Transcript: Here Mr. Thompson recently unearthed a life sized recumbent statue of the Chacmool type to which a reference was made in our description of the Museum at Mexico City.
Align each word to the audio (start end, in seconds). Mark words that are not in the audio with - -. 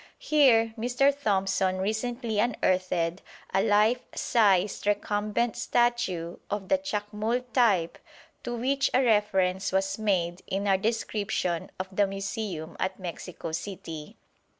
Here 0.17 0.73
Mr. 0.79 1.15
Thompson 1.15 1.77
recently 1.77 2.39
unearthed 2.39 3.19
a 3.53 3.61
life 3.61 4.01
sized 4.15 4.87
recumbent 4.87 5.55
statue 5.55 6.37
of 6.49 6.69
the 6.69 6.79
Chacmool 6.79 7.43
type 7.53 7.99
to 8.41 8.55
which 8.55 8.89
a 8.95 9.03
reference 9.05 9.71
was 9.71 9.99
made 9.99 10.41
in 10.47 10.67
our 10.67 10.79
description 10.79 11.69
of 11.79 11.87
the 11.95 12.07
Museum 12.07 12.75
at 12.79 12.99
Mexico 12.99 13.51
City. 13.51 14.17